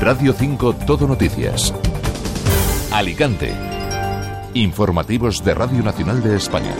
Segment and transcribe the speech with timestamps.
[0.00, 1.72] Radio 5 Todo Noticias.
[2.92, 3.52] Alicante.
[4.52, 6.74] Informativos de Radio Nacional de España.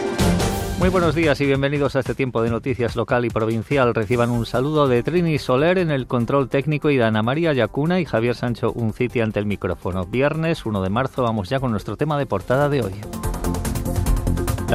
[0.77, 3.95] Muy buenos días y bienvenidos a este tiempo de noticias local y provincial.
[3.95, 7.99] Reciban un saludo de Trini Soler en el control técnico y de Ana María Yacuna
[7.99, 10.05] y Javier Sancho Unciti ante el micrófono.
[10.05, 12.93] Viernes 1 de marzo vamos ya con nuestro tema de portada de hoy.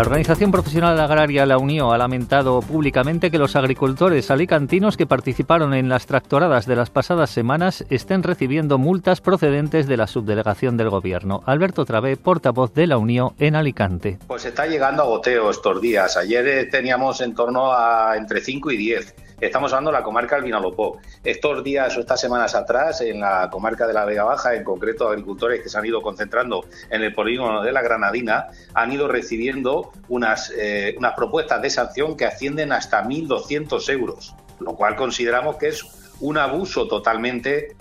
[0.00, 5.74] La Organización Profesional Agraria La Unión ha lamentado públicamente que los agricultores alicantinos que participaron
[5.74, 10.88] en las tractoradas de las pasadas semanas estén recibiendo multas procedentes de la subdelegación del
[10.88, 11.42] Gobierno.
[11.44, 14.18] Alberto Travé, portavoz de La Unión en Alicante.
[14.26, 16.16] Pues está llegando a goteo estos días.
[16.16, 20.36] Ayer eh, teníamos en torno a entre 5 y 10 Estamos hablando de la comarca
[20.36, 20.98] del Vinalopó.
[21.24, 25.08] Estos días o estas semanas atrás, en la comarca de la Vega Baja, en concreto
[25.08, 29.92] agricultores que se han ido concentrando en el polígono de la Granadina, han ido recibiendo
[30.08, 35.68] unas, eh, unas propuestas de sanción que ascienden hasta 1.200 euros, lo cual consideramos que
[35.68, 35.84] es
[36.20, 37.76] un abuso totalmente.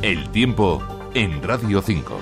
[0.00, 0.82] El tiempo
[1.14, 2.18] en Radio 5.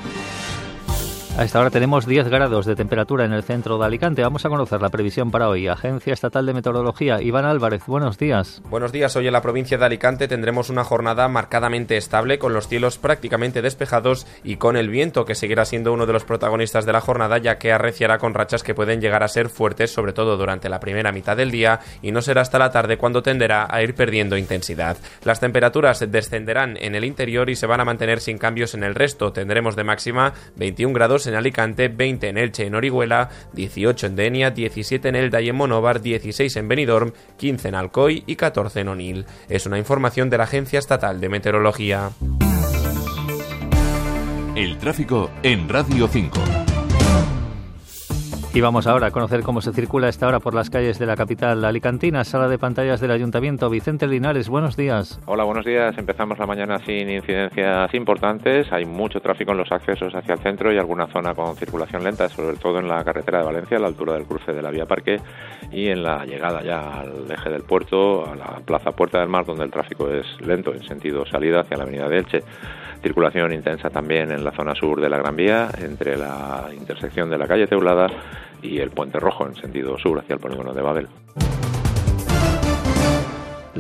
[1.39, 4.21] A esta hora tenemos 10 grados de temperatura en el centro de Alicante.
[4.21, 5.69] Vamos a conocer la previsión para hoy.
[5.69, 7.23] Agencia Estatal de Meteorología.
[7.23, 8.61] Iván Álvarez, buenos días.
[8.69, 9.15] Buenos días.
[9.17, 13.63] Hoy en la provincia de Alicante tendremos una jornada marcadamente estable, con los cielos prácticamente
[13.63, 17.39] despejados y con el viento, que seguirá siendo uno de los protagonistas de la jornada,
[17.39, 20.81] ya que arreciará con rachas que pueden llegar a ser fuertes, sobre todo durante la
[20.81, 24.37] primera mitad del día, y no será hasta la tarde cuando tenderá a ir perdiendo
[24.37, 24.99] intensidad.
[25.25, 28.97] Las temperaturas descenderán en el interior y se van a mantener sin cambios en el
[28.97, 29.33] resto.
[29.33, 34.51] Tendremos de máxima 21 grados en Alicante, 20 en Elche en Orihuela, 18 en Denia,
[34.51, 38.89] 17 en Elda y en Monóvar, 16 en Benidorm, 15 en Alcoy y 14 en
[38.89, 39.27] Onil.
[39.49, 42.11] Es una información de la Agencia Estatal de Meteorología.
[44.57, 46.70] El tráfico en Radio 5.
[48.53, 51.15] Y vamos ahora a conocer cómo se circula esta hora por las calles de la
[51.15, 52.25] capital alicantina.
[52.25, 53.71] Sala de pantallas del Ayuntamiento.
[53.71, 55.21] Vicente Linares, buenos días.
[55.27, 55.97] Hola, buenos días.
[55.97, 58.67] Empezamos la mañana sin incidencias importantes.
[58.73, 62.29] Hay mucho tráfico en los accesos hacia el centro y alguna zona con circulación lenta,
[62.29, 64.85] sobre todo en la carretera de Valencia, a la altura del cruce de la vía
[64.85, 65.21] Parque
[65.71, 69.45] y en la llegada ya al eje del puerto, a la plaza Puerta del Mar,
[69.47, 72.43] donde el tráfico es lento en sentido salida hacia la avenida de Elche.
[73.01, 77.39] Circulación intensa también en la zona sur de la Gran Vía, entre la intersección de
[77.39, 78.09] la calle Teulada
[78.63, 81.09] y el Puente Rojo en sentido sur hacia el polígono de Babel.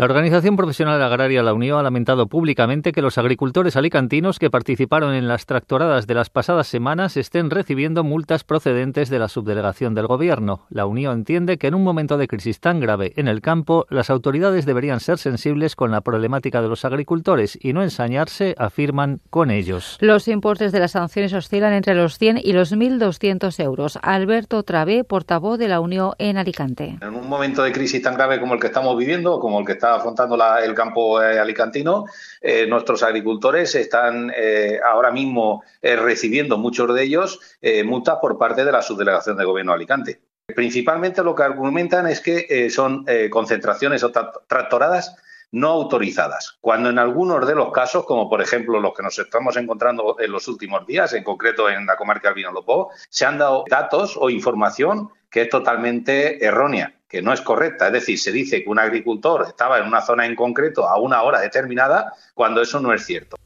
[0.00, 5.12] La Organización Profesional Agraria La Unión ha lamentado públicamente que los agricultores alicantinos que participaron
[5.12, 10.06] en las tractoradas de las pasadas semanas estén recibiendo multas procedentes de la subdelegación del
[10.06, 10.64] Gobierno.
[10.70, 14.08] La Unión entiende que en un momento de crisis tan grave en el campo, las
[14.08, 19.50] autoridades deberían ser sensibles con la problemática de los agricultores y no ensañarse, afirman, con
[19.50, 19.98] ellos.
[20.00, 23.98] Los importes de las sanciones oscilan entre los 100 y los 1.200 euros.
[24.00, 26.96] Alberto Travé, portavoz de la Unión en Alicante.
[27.02, 29.72] En un momento de crisis tan grave como el que estamos viviendo, como el que
[29.72, 32.06] está afrontando el campo eh, alicantino,
[32.40, 37.40] eh, nuestros agricultores están eh, ahora mismo recibiendo, muchos de ellos,
[37.84, 40.20] multas por parte de la subdelegación de gobierno de Alicante.
[40.54, 45.16] Principalmente lo que argumentan es que son concentraciones o tractoradas
[45.52, 49.56] no autorizadas, cuando en algunos de los casos, como por ejemplo los que nos estamos
[49.56, 53.64] encontrando en los últimos días, en concreto en la comarca del Lopó, se han dado
[53.68, 57.88] datos o información que es totalmente erróea que no es correcta.
[57.88, 61.22] Es decir, se dice que un agricultor estaba en una zona en concreto a una
[61.22, 63.36] hora determinada cuando eso no es cierto.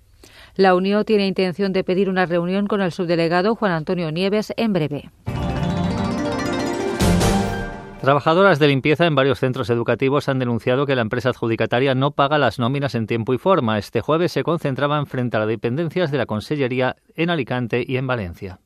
[0.55, 4.73] La Unión tiene intención de pedir una reunión con el subdelegado Juan Antonio Nieves en
[4.73, 5.11] breve.
[8.01, 12.37] Trabajadoras de limpieza en varios centros educativos han denunciado que la empresa adjudicataria no paga
[12.37, 13.79] las nóminas en tiempo y forma.
[13.79, 18.07] Este jueves se concentraban frente a las dependencias de la Consellería en Alicante y en
[18.07, 18.59] Valencia.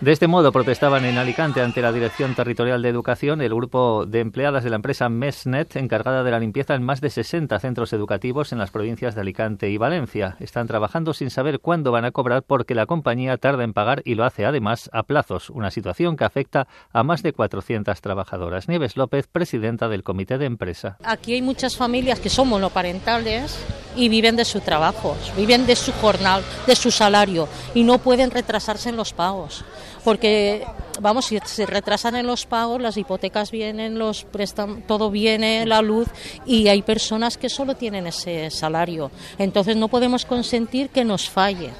[0.00, 4.20] De este modo protestaban en Alicante ante la Dirección Territorial de Educación el grupo de
[4.20, 8.52] empleadas de la empresa Mesnet encargada de la limpieza en más de 60 centros educativos
[8.52, 10.36] en las provincias de Alicante y Valencia.
[10.38, 14.14] Están trabajando sin saber cuándo van a cobrar porque la compañía tarda en pagar y
[14.14, 18.68] lo hace además a plazos, una situación que afecta a más de 400 trabajadoras.
[18.68, 20.96] Nieves López, presidenta del comité de empresa.
[21.02, 23.58] Aquí hay muchas familias que son monoparentales
[23.96, 28.30] y viven de su trabajo, viven de su jornal, de su salario y no pueden
[28.30, 29.64] retrasarse en los pagos
[30.04, 30.64] porque
[31.00, 35.82] vamos, si se retrasan en los pagos, las hipotecas vienen, los prestan, todo viene, la
[35.82, 36.08] luz,
[36.46, 39.10] y hay personas que solo tienen ese salario.
[39.38, 41.70] Entonces no podemos consentir que nos falle.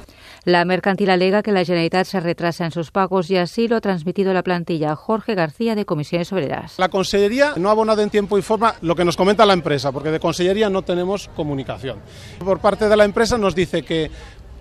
[0.45, 3.81] La mercantil alega que la Generalitat se retrasa en sus pagos y así lo ha
[3.83, 6.79] transmitido la plantilla Jorge García de Comisiones Obreras.
[6.79, 9.93] La Consellería no ha abonado en tiempo y forma lo que nos comenta la empresa,
[9.93, 11.99] porque de Consellería no tenemos comunicación.
[12.39, 14.11] Por parte de la empresa nos dice que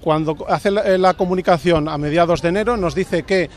[0.01, 3.49] cuando hace la, comunicación a mediados de enero nos dice que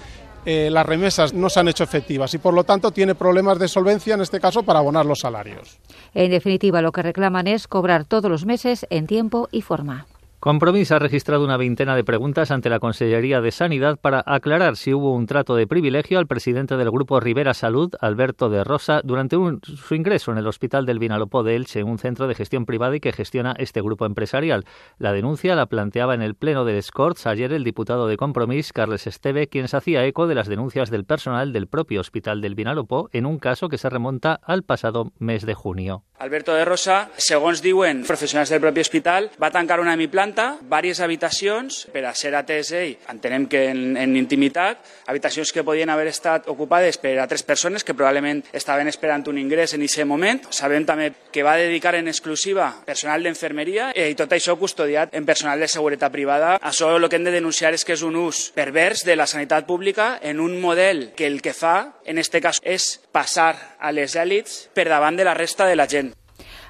[0.47, 3.69] eh, las remesas no se han hecho efectivas y por lo tanto tiene problemas de
[3.69, 5.79] solvencia en este caso para abonar los salarios.
[6.15, 10.07] En definitiva, lo que reclaman es cobrar todos los meses en tiempo y forma.
[10.41, 14.95] Compromís ha registrado una veintena de preguntas ante la Consellería de Sanidad para aclarar si
[14.95, 19.37] hubo un trato de privilegio al presidente del Grupo Rivera Salud, Alberto de Rosa, durante
[19.37, 23.01] su ingreso en el Hospital del Vinalopó de Elche, un centro de gestión privada y
[23.01, 24.65] que gestiona este grupo empresarial.
[24.97, 29.07] La denuncia la planteaba en el Pleno del Scorts ayer el diputado de Compromís, Carles
[29.07, 33.11] Esteve, quien se hacía eco de las denuncias del personal del propio Hospital del Vinalopó
[33.13, 36.05] en un caso que se remonta al pasado mes de junio.
[36.21, 39.97] Alberto de Rosa, segons diuen professionals del propi hospital, va tancar una
[40.31, 45.65] hemiplanta, diverses habitacions per a ser atès ell, entenem que en, en intimitat, habitacions que
[45.65, 49.83] podien haver estat ocupades per a tres persones que probablement estaven esperant un ingrés en
[49.83, 50.41] aquest moment.
[50.51, 55.61] Sabem també que va dedicar en exclusiva personal d'infermeria i tot això custodiat en personal
[55.61, 56.57] de seguretat privada.
[56.61, 59.67] Això el que hem de denunciar és que és un ús pervers de la sanitat
[59.67, 64.17] pública en un model que el que fa, en este cas, és passar a les
[64.17, 66.15] èlits per davant de la resta de la gent.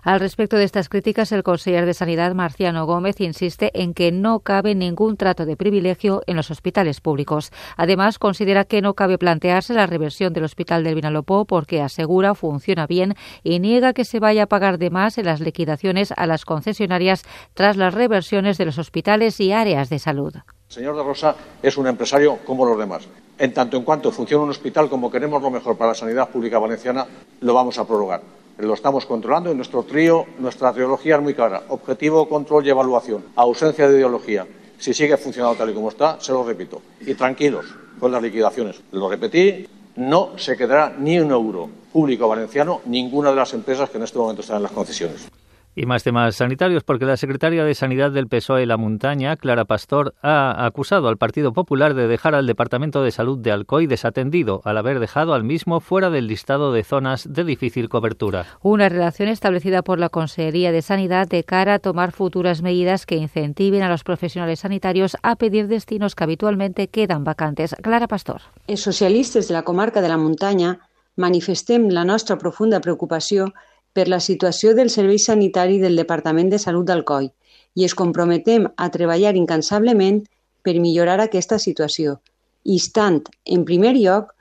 [0.03, 4.41] Al respecto de estas críticas, el conseller de Sanidad, Marciano Gómez, insiste en que no
[4.41, 7.53] cabe ningún trato de privilegio en los hospitales públicos.
[7.77, 12.87] Además, considera que no cabe plantearse la reversión del Hospital del Vinalopó porque asegura funciona
[12.87, 16.47] bien y niega que se vaya a pagar de más en las liquidaciones a las
[16.47, 20.35] concesionarias tras las reversiones de los hospitales y áreas de salud.
[20.35, 23.07] El señor de Rosa es un empresario como los demás.
[23.37, 26.59] En tanto en cuanto funcione un hospital como queremos lo mejor para la sanidad pública
[26.59, 27.07] valenciana,
[27.41, 28.23] lo vamos a prorrogar
[28.67, 31.63] lo estamos controlando y nuestro trío, nuestra trilogía es muy clara.
[31.69, 33.25] Objetivo, control y evaluación.
[33.37, 34.47] Ausencia de ideología.
[34.79, 36.81] Si sigue funcionando tal y como está, se lo repito.
[37.01, 37.67] Y tranquilos
[37.99, 38.81] con las liquidaciones.
[38.93, 39.67] Lo repetí,
[39.97, 44.19] no se quedará ni un euro público valenciano ninguna de las empresas que en este
[44.19, 45.29] momento están en las concesiones.
[45.77, 50.15] Y más temas sanitarios, porque la secretaria de Sanidad del PSOE La Montaña, Clara Pastor,
[50.21, 54.79] ha acusado al Partido Popular de dejar al Departamento de Salud de Alcoy desatendido al
[54.79, 58.47] haber dejado al mismo fuera del listado de zonas de difícil cobertura.
[58.63, 63.17] Una relación establecida por la Consejería de Sanidad de cara a tomar futuras medidas que
[63.17, 67.77] incentiven a los profesionales sanitarios a pedir destinos que habitualmente quedan vacantes.
[67.81, 68.43] Clara Pastor.
[68.67, 70.81] Els socialistes de la comarca de la Muntanya
[71.17, 73.53] manifestem la nostra profunda preocupació
[73.93, 77.31] per la situació del Servei Sanitari del Departament de Salut d'Alcoi
[77.75, 80.23] i es comprometem a treballar incansablement
[80.63, 82.19] per millorar aquesta situació,
[82.65, 84.35] instant, en primer lloc,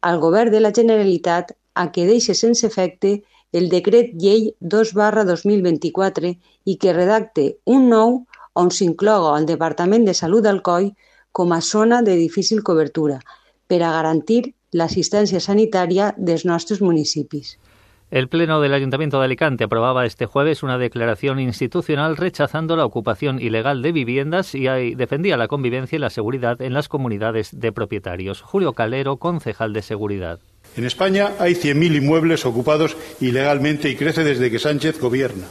[0.00, 3.22] al Govern de la Generalitat a que deixi sense efecte
[3.52, 6.30] el decret llei 2 barra 2024
[6.64, 8.20] i que redacte un nou
[8.54, 10.92] on s'incloga el Departament de Salut d'Alcoi
[11.32, 13.20] com a zona de difícil cobertura
[13.66, 14.42] per a garantir
[14.74, 17.56] l'assistència sanitària dels nostres municipis.
[18.14, 23.40] El Pleno del Ayuntamiento de Alicante aprobaba este jueves una declaración institucional rechazando la ocupación
[23.40, 28.40] ilegal de viviendas y defendía la convivencia y la seguridad en las comunidades de propietarios.
[28.40, 30.38] Julio Calero, concejal de Seguridad.
[30.76, 35.46] En España hay 100.000 inmuebles ocupados ilegalmente y crece desde que Sánchez gobierna.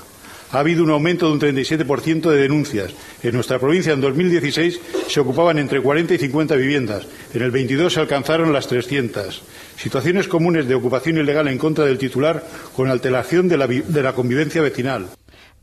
[0.53, 2.93] Ha habido un aumento de un 37% de denuncias.
[3.23, 7.07] En nuestra provincia, en 2016, se ocupaban entre 40 y 50 viviendas.
[7.33, 9.41] En el 22 se alcanzaron las 300.
[9.77, 12.43] Situaciones comunes de ocupación ilegal en contra del titular
[12.75, 15.07] con alteración de la, de la convivencia vecinal.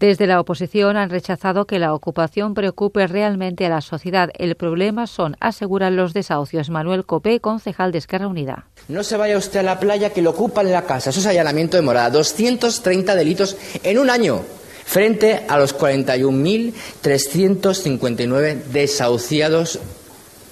[0.00, 4.30] Desde la oposición han rechazado que la ocupación preocupe realmente a la sociedad.
[4.38, 6.68] El problema son, aseguran los desahucios.
[6.68, 8.66] Manuel Copé, concejal de Esquerra Unida.
[8.88, 11.10] No se vaya usted a la playa que lo ocupan en la casa.
[11.10, 12.10] Eso es allanamiento de morada.
[12.10, 14.42] 230 delitos en un año
[14.90, 19.78] frente a los 41.359 desahuciados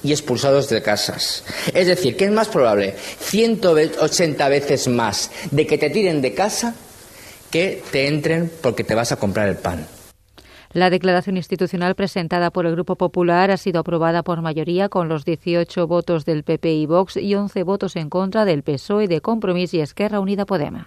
[0.05, 1.43] y expulsados de casas.
[1.75, 2.95] Es decir, ¿qué es más probable?
[3.19, 6.77] 180 veces más de que te tiren de casa
[7.51, 9.89] que te entren porque te vas a comprar el pan.
[10.73, 15.25] La declaración institucional presentada por el Grupo Popular ha sido aprobada por mayoría con los
[15.25, 19.75] 18 votos del PP y Vox y 11 votos en contra del PSOE de Compromís
[19.75, 20.87] y Esquerra Unida Podema.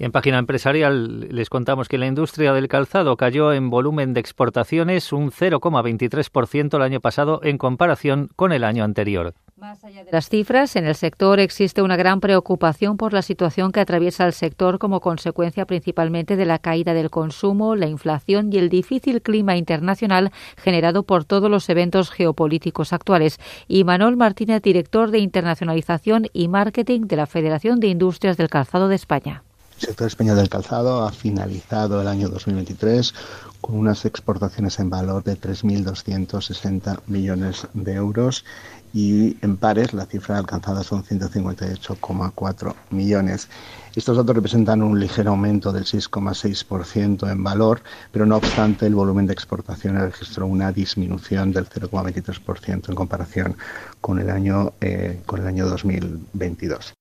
[0.00, 5.12] En página empresarial les contamos que la industria del calzado cayó en volumen de exportaciones
[5.12, 9.34] un 0,23% el año pasado en comparación con el año anterior.
[9.58, 13.72] Más allá de las cifras, en el sector existe una gran preocupación por la situación
[13.72, 18.56] que atraviesa el sector como consecuencia principalmente de la caída del consumo, la inflación y
[18.56, 23.38] el difícil clima internacional generado por todos los eventos geopolíticos actuales.
[23.68, 28.88] Y Manuel Martínez, director de internacionalización y marketing de la Federación de Industrias del Calzado
[28.88, 29.42] de España.
[29.80, 33.14] El sector español del calzado ha finalizado el año 2023
[33.62, 38.44] con unas exportaciones en valor de 3.260 millones de euros
[38.92, 43.48] y en pares la cifra alcanzada son 158,4 millones.
[43.96, 47.80] Estos datos representan un ligero aumento del 6,6% en valor,
[48.12, 53.56] pero no obstante el volumen de exportaciones registró una disminución del 0,23% en comparación
[54.02, 56.92] con el año, eh, con el año 2022.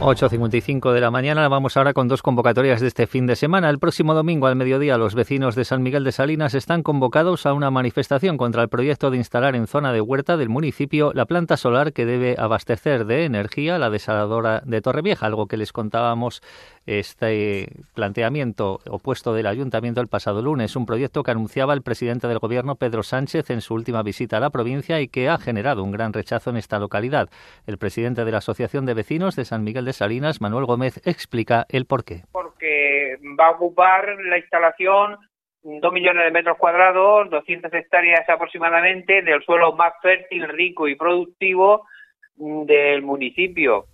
[0.00, 1.46] 8.55 de la mañana.
[1.48, 3.68] Vamos ahora con dos convocatorias de este fin de semana.
[3.68, 7.52] El próximo domingo al mediodía los vecinos de San Miguel de Salinas están convocados a
[7.52, 11.58] una manifestación contra el proyecto de instalar en zona de huerta del municipio la planta
[11.58, 16.40] solar que debe abastecer de energía la desaladora de Torrevieja, algo que les contábamos
[16.98, 22.40] este planteamiento opuesto del ayuntamiento el pasado lunes, un proyecto que anunciaba el presidente del
[22.40, 25.92] gobierno Pedro Sánchez en su última visita a la provincia y que ha generado un
[25.92, 27.28] gran rechazo en esta localidad.
[27.66, 31.64] El presidente de la Asociación de Vecinos de San Miguel de Salinas, Manuel Gómez, explica
[31.68, 32.22] el porqué.
[32.32, 35.16] Porque va a ocupar la instalación
[35.62, 41.86] dos millones de metros cuadrados, 200 hectáreas aproximadamente del suelo más fértil, rico y productivo
[42.34, 43.84] del municipio.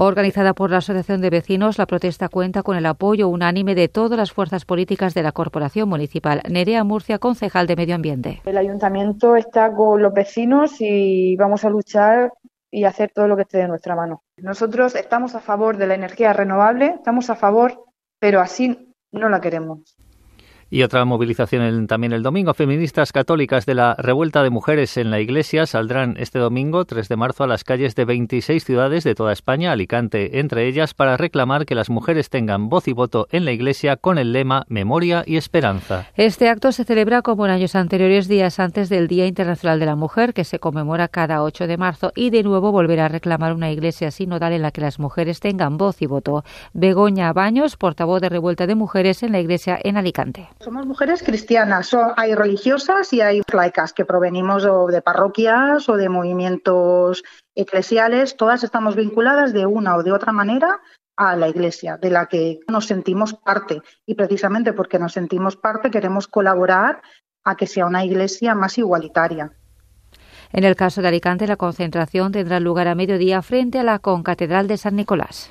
[0.00, 4.16] Organizada por la Asociación de Vecinos, la protesta cuenta con el apoyo unánime de todas
[4.16, 6.40] las fuerzas políticas de la Corporación Municipal.
[6.48, 8.40] Nerea Murcia, concejal de Medio Ambiente.
[8.44, 12.32] El ayuntamiento está con los vecinos y vamos a luchar
[12.70, 14.22] y hacer todo lo que esté de nuestra mano.
[14.36, 17.82] Nosotros estamos a favor de la energía renovable, estamos a favor,
[18.20, 19.96] pero así no la queremos.
[20.70, 22.52] Y otra movilización también el domingo.
[22.52, 27.16] Feministas católicas de la revuelta de mujeres en la Iglesia saldrán este domingo, 3 de
[27.16, 31.64] marzo, a las calles de 26 ciudades de toda España, Alicante entre ellas, para reclamar
[31.64, 35.36] que las mujeres tengan voz y voto en la Iglesia con el lema Memoria y
[35.36, 36.06] Esperanza.
[36.16, 39.96] Este acto se celebra como en años anteriores, días antes del Día Internacional de la
[39.96, 43.70] Mujer, que se conmemora cada 8 de marzo, y de nuevo volverá a reclamar una
[43.70, 46.44] Iglesia sinodal en la que las mujeres tengan voz y voto.
[46.74, 50.48] Begoña Baños, portavoz de Revuelta de Mujeres en la Iglesia en Alicante.
[50.60, 57.22] Somos mujeres cristianas, hay religiosas y hay laicas que provenimos de parroquias o de movimientos
[57.54, 58.36] eclesiales.
[58.36, 60.80] Todas estamos vinculadas de una o de otra manera
[61.16, 63.82] a la Iglesia, de la que nos sentimos parte.
[64.04, 67.02] Y precisamente porque nos sentimos parte queremos colaborar
[67.44, 69.52] a que sea una Iglesia más igualitaria.
[70.52, 74.66] En el caso de Alicante, la concentración tendrá lugar a mediodía frente a la Concatedral
[74.66, 75.50] de San Nicolás.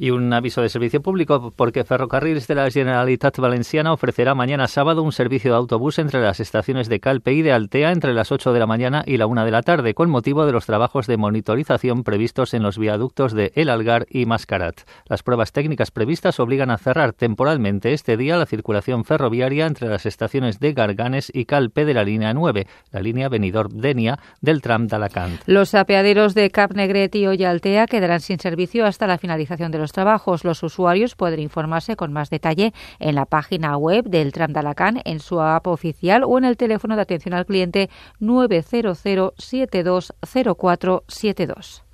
[0.00, 5.02] Y un aviso de servicio público porque Ferrocarriles de la Generalitat Valenciana ofrecerá mañana sábado
[5.02, 8.52] un servicio de autobús entre las estaciones de Calpe y de Altea entre las 8
[8.52, 11.16] de la mañana y la 1 de la tarde con motivo de los trabajos de
[11.16, 14.82] monitorización previstos en los viaductos de El Algar y Mascarat.
[15.08, 20.06] Las pruebas técnicas previstas obligan a cerrar temporalmente este día la circulación ferroviaria entre las
[20.06, 24.94] estaciones de Garganes y Calpe de la línea 9, la línea Benidorm-Denia del tram de
[24.94, 25.40] Alacant.
[25.46, 29.87] Los apeaderos de Cap Negret y Altea quedarán sin servicio hasta la finalización de los
[29.92, 30.44] trabajos.
[30.44, 34.58] Los usuarios pueden informarse con más detalle en la página web del Tram de
[35.04, 37.90] en su app oficial o en el teléfono de atención al cliente
[38.20, 38.98] 900
[39.36, 41.84] 720472.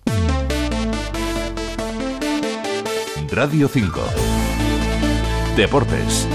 [3.30, 4.00] Radio 5.
[5.56, 6.28] Deportes.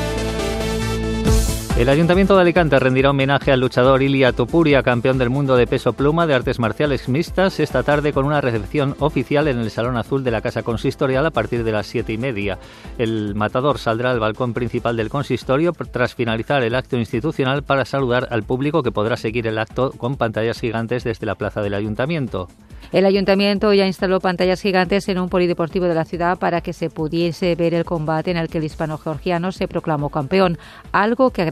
[1.80, 5.94] El Ayuntamiento de Alicante rendirá homenaje al luchador Ilia Topuria, campeón del mundo de peso
[5.94, 10.26] pluma de artes marciales mixtas, esta tarde con una recepción oficial en el Salón Azul
[10.26, 12.60] de la Casa Consistorial a partir de las siete y media.
[12.98, 18.28] El matador saldrá al balcón principal del consistorio tras finalizar el acto institucional para saludar
[18.30, 22.50] al público que podrá seguir el acto con pantallas gigantes desde la plaza del Ayuntamiento.
[22.92, 26.90] El ayuntamiento ya instaló pantallas gigantes en un polideportivo de la ciudad para que se
[26.90, 30.58] pudiese ver el combate en el que el hispano-georgiano se proclamó campeón,
[30.92, 31.46] algo que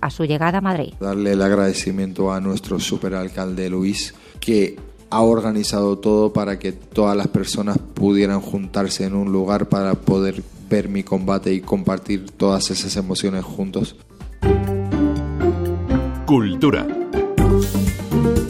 [0.00, 0.94] a su llegada a Madrid.
[1.00, 4.76] Darle el agradecimiento a nuestro superalcalde Luis, que
[5.10, 10.42] ha organizado todo para que todas las personas pudieran juntarse en un lugar para poder
[10.70, 13.96] ver mi combate y compartir todas esas emociones juntos.
[16.26, 17.01] Cultura.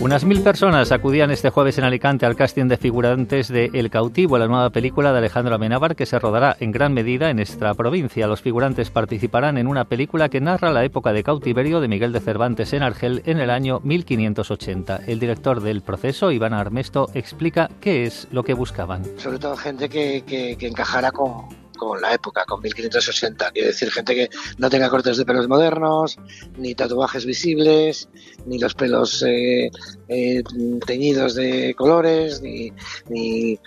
[0.03, 4.37] Unas mil personas acudían este jueves en Alicante al casting de figurantes de El cautivo,
[4.37, 8.27] la nueva película de Alejandro Amenábar que se rodará en gran medida en esta provincia.
[8.27, 12.19] Los figurantes participarán en una película que narra la época de cautiverio de Miguel de
[12.19, 15.03] Cervantes en Argel en el año 1580.
[15.07, 19.05] El director del proceso, Iván Armesto, explica qué es lo que buscaban.
[19.19, 21.47] Sobre todo gente que, que, que encajara con,
[21.85, 23.51] con la época, con 1580.
[23.51, 26.19] Quiere decir, gente que no tenga cortes de pelos modernos,
[26.57, 28.09] ni tatuajes visibles,
[28.47, 29.71] ni los pelos eh,
[30.09, 30.43] eh,
[30.87, 32.73] teñidos de colores, ni,
[33.09, 33.59] ni,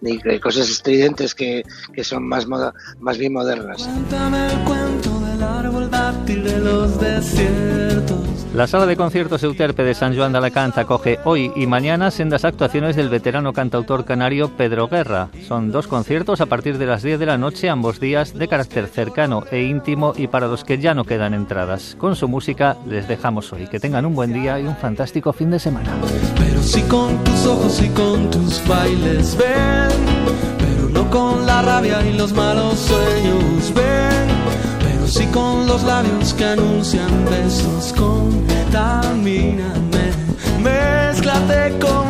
[0.00, 1.62] ni cosas estridentes que,
[1.92, 3.82] que son más, moda, más bien modernas.
[3.82, 8.18] Cuéntame el cuento el árbol dátil de los desiertos.
[8.54, 12.44] La sala de conciertos Euterpe de San Juan de Alacant acoge hoy y mañana sendas
[12.44, 15.28] actuaciones del veterano cantautor canario Pedro Guerra.
[15.46, 18.86] Son dos conciertos a partir de las 10 de la noche, ambos días de carácter
[18.86, 21.96] cercano e íntimo y para los que ya no quedan entradas.
[21.98, 23.66] Con su música les dejamos hoy.
[23.68, 25.90] Que tengan un buen día y un fantástico fin de semana.
[26.36, 29.88] Pero sí con tus ojos y con tus bailes ven,
[30.58, 34.09] pero no con la rabia y los malos sueños ven,
[35.10, 38.44] sí con los labios que anuncian besos, contamíname,
[40.62, 42.09] mezclate conmigo